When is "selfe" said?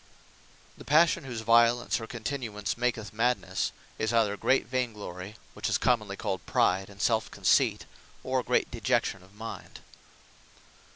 6.99-7.29